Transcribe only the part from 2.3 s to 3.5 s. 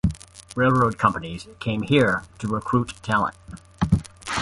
to recruit talent.